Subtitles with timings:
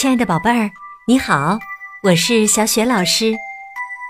[0.00, 0.70] 亲爱的宝贝儿，
[1.06, 1.58] 你好，
[2.02, 3.34] 我是小雪老师，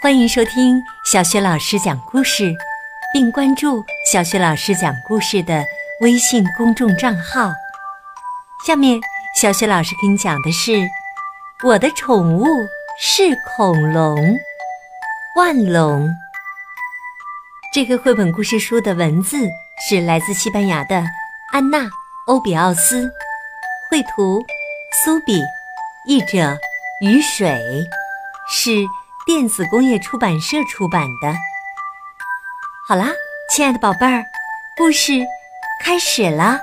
[0.00, 2.54] 欢迎收听小雪老师讲故事，
[3.12, 5.62] 并关注小雪老师讲故事的
[6.00, 7.52] 微信公众账号。
[8.66, 8.98] 下面，
[9.38, 10.70] 小雪老师给你讲的是
[11.62, 12.46] 《我的宠物
[12.98, 14.18] 是恐龙》，
[15.36, 16.08] 万龙。
[17.74, 19.36] 这个绘本故事书的文字
[19.86, 21.04] 是来自西班牙的
[21.52, 21.76] 安娜·
[22.26, 23.06] 欧比奥斯，
[23.90, 24.42] 绘图
[25.04, 25.42] 苏比。
[26.06, 26.58] 译者
[27.00, 27.88] 雨水
[28.46, 28.70] 是
[29.24, 31.34] 电子工业出版社出版的。
[32.86, 33.08] 好啦，
[33.50, 34.22] 亲爱的宝贝儿，
[34.76, 35.24] 故事
[35.82, 36.60] 开始了。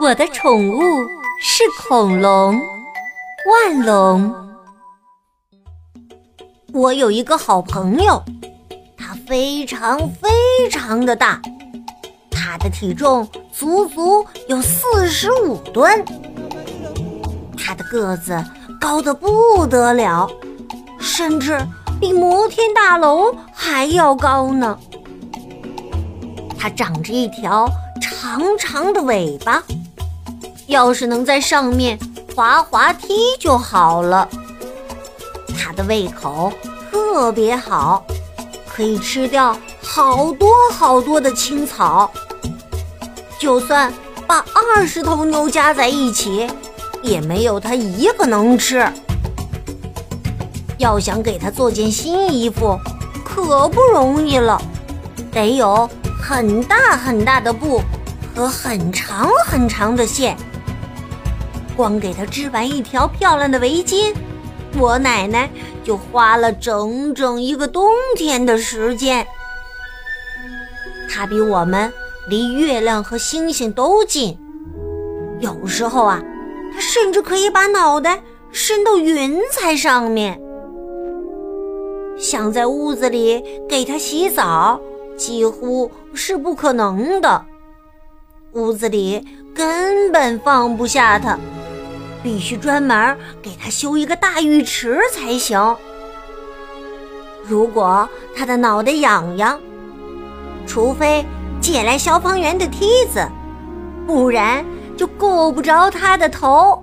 [0.00, 1.04] 我的宠物
[1.40, 2.60] 是恐龙，
[3.50, 4.32] 万龙。
[6.72, 8.22] 我有一个好朋友，
[8.96, 10.30] 它非常非
[10.70, 11.42] 常的大，
[12.30, 16.04] 它的体重足足有四十五吨。
[17.72, 18.44] 它的个子
[18.78, 20.28] 高得不得了，
[21.00, 21.58] 甚至
[21.98, 24.78] 比摩天大楼还要高呢。
[26.58, 27.66] 它长着一条
[27.98, 29.62] 长长的尾巴，
[30.66, 31.98] 要是能在上面
[32.36, 34.28] 滑滑梯就好了。
[35.56, 36.52] 它的胃口
[36.90, 38.04] 特别好，
[38.68, 42.12] 可以吃掉好多好多的青草。
[43.38, 43.90] 就算
[44.26, 46.46] 把二十头牛加在一起。
[47.02, 48.86] 也没有他一个能吃。
[50.78, 52.78] 要想给他做件新衣服，
[53.24, 54.60] 可不容易了，
[55.30, 55.88] 得有
[56.20, 57.80] 很大很大的布
[58.34, 60.36] 和很长很长的线。
[61.76, 64.12] 光给他织完一条漂亮的围巾，
[64.76, 65.48] 我奶奶
[65.84, 69.26] 就花了整整一个冬天的时间。
[71.08, 71.92] 他比我们
[72.28, 74.38] 离月亮和星星都近，
[75.40, 76.22] 有时候啊。
[76.72, 80.40] 它甚至可以把脑袋伸到云彩上面。
[82.18, 84.80] 想在屋子里给它洗澡，
[85.16, 87.44] 几乎是不可能的。
[88.52, 91.38] 屋子里根本放不下它，
[92.22, 95.76] 必须专门给它修一个大浴池才行。
[97.44, 99.60] 如果它的脑袋痒痒，
[100.66, 101.24] 除非
[101.60, 103.26] 借来消防员的梯子，
[104.06, 104.64] 不然。
[104.96, 106.82] 就够不着他的头。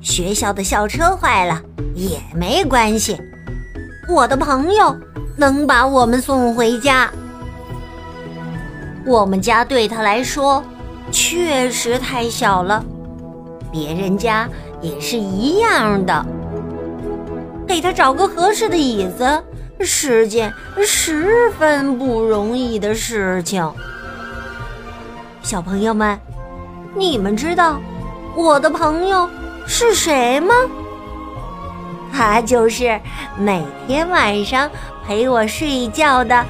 [0.00, 1.62] 学校的校车坏了
[1.94, 3.18] 也没关系，
[4.08, 4.94] 我的朋友
[5.36, 7.10] 能把我们送回家。
[9.06, 10.62] 我们家对他来说
[11.10, 12.84] 确实太小了，
[13.72, 14.46] 别人家
[14.82, 16.24] 也是一样的。
[17.66, 19.42] 给他找个合适的椅子
[19.80, 20.52] 是件
[20.84, 23.66] 十分不容易的事情。
[25.42, 26.20] 小朋友们。
[26.96, 27.80] 你们知道
[28.36, 29.28] 我的朋友
[29.66, 30.54] 是谁吗？
[32.12, 33.00] 他就是
[33.36, 34.70] 每天晚上
[35.04, 36.44] 陪我睡觉的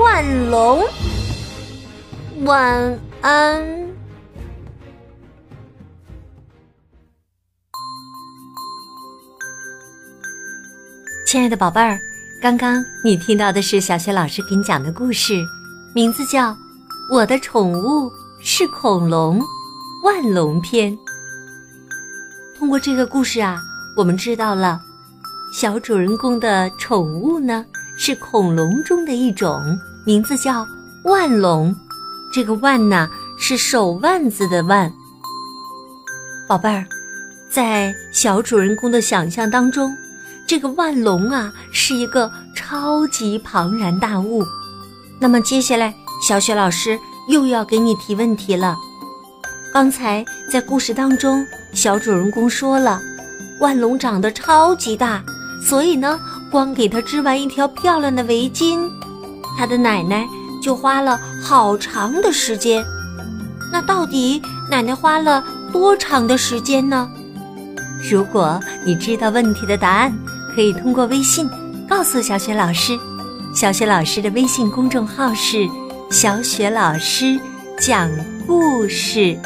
[0.00, 0.82] 万龙。
[2.44, 3.62] 晚安，
[11.26, 11.98] 亲爱的宝贝儿，
[12.42, 15.34] 刚刚你听到的是小雪老师给你讲的故事，
[15.94, 16.50] 名字叫
[17.10, 19.38] 《我的宠物是恐龙》。
[20.04, 20.94] 万龙篇。
[22.54, 23.58] 通过这个故事啊，
[23.96, 24.78] 我们知道了，
[25.50, 27.64] 小主人公的宠物呢
[27.96, 29.62] 是恐龙中的一种，
[30.04, 30.66] 名字叫
[31.04, 31.74] 万龙。
[32.30, 34.92] 这个“万”呢是手腕子的“腕”。
[36.46, 36.84] 宝贝儿，
[37.48, 39.90] 在小主人公的想象当中，
[40.46, 44.44] 这个万龙啊是一个超级庞然大物。
[45.18, 45.94] 那么接下来，
[46.28, 46.98] 小雪老师
[47.30, 48.76] 又要给你提问题了。
[49.74, 53.02] 刚才在故事当中，小主人公说了，
[53.58, 55.20] 万龙长得超级大，
[55.66, 56.16] 所以呢，
[56.48, 58.88] 光给他织完一条漂亮的围巾，
[59.58, 60.24] 他的奶奶
[60.62, 62.84] 就花了好长的时间。
[63.72, 64.40] 那到底
[64.70, 67.10] 奶奶花了多长的时间呢？
[68.08, 70.16] 如果你知道问题的答案，
[70.54, 71.50] 可以通过微信
[71.88, 72.96] 告诉小雪老师。
[73.52, 75.68] 小雪老师的微信公众号是
[76.12, 77.36] “小雪老师
[77.80, 78.08] 讲
[78.46, 79.36] 故事”。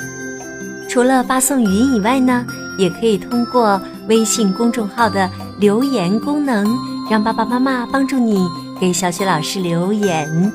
[0.89, 2.45] 除了发送语音以外呢，
[2.79, 5.31] 也可以通过微信公众号的
[5.61, 6.67] 留言功能，
[7.11, 8.49] 让爸爸妈妈帮助你
[8.81, 10.51] 给小雪老师留言。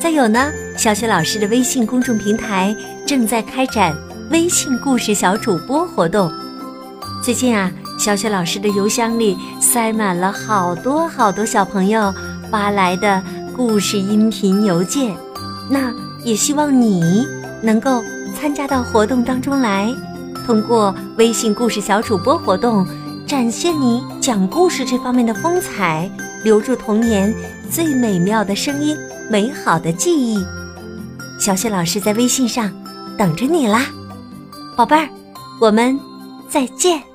[0.00, 3.96] 再有呢，小雪老师的微信公众平台正在开展
[4.30, 6.30] 微信故事小主播活动。
[7.22, 12.12] 最近啊，小雪老师的邮箱里塞满了好多好多小朋友
[12.50, 13.22] 发来的
[13.56, 15.14] 故事音频邮件，
[15.70, 17.24] 那也希望你
[17.62, 18.02] 能够。
[18.44, 19.90] 参加到活动当中来，
[20.44, 22.86] 通过微信故事小主播活动，
[23.26, 26.10] 展现你讲故事这方面的风采，
[26.44, 27.34] 留住童年
[27.70, 28.94] 最美妙的声音、
[29.30, 30.44] 美好的记忆。
[31.40, 32.70] 小雪老师在微信上
[33.16, 33.86] 等着你啦，
[34.76, 35.08] 宝贝儿，
[35.58, 35.98] 我们
[36.46, 37.13] 再见。